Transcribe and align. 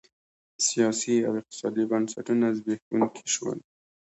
سیاسي 0.67 1.15
او 1.27 1.33
اقتصادي 1.39 1.83
بنسټونه 1.91 2.47
زبېښونکي 2.57 3.23
شول 3.33 3.57